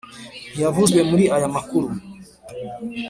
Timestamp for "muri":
1.09-1.23